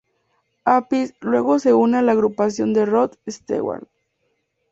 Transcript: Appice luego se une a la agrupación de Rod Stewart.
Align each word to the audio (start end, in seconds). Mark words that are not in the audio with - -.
Appice 0.65 1.13
luego 1.19 1.59
se 1.59 1.73
une 1.75 1.97
a 1.97 2.01
la 2.01 2.13
agrupación 2.13 2.73
de 2.73 2.87
Rod 2.87 3.17
Stewart. 3.29 3.87